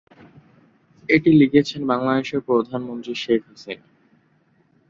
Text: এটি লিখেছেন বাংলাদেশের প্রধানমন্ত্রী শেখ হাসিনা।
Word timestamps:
এটি 1.09 1.29
লিখেছেন 1.41 1.81
বাংলাদেশের 1.91 2.41
প্রধানমন্ত্রী 2.47 3.13
শেখ 3.15 3.41
হাসিনা। 3.47 3.85